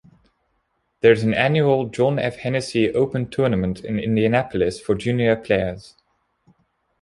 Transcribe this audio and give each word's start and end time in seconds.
There 1.01 1.11
is 1.11 1.21
an 1.21 1.35
annual 1.35 1.85
John 1.87 2.17
F. 2.17 2.37
Hennessey 2.37 2.91
Open 2.91 3.29
tournament 3.29 3.85
in 3.85 3.99
Indianapolis 3.99 4.79
for 4.81 4.95
junior 4.95 5.35
players. 5.35 5.93